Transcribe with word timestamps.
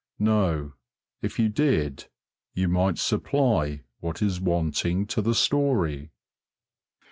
No. 0.17 0.73
If 1.21 1.37
you 1.37 1.47
did, 1.47 2.05
you 2.55 2.67
might 2.67 2.97
supply 2.97 3.83
what 3.99 4.19
is 4.19 4.41
wanting 4.41 5.05
to 5.05 5.21
the 5.21 5.35
story. 5.35 6.09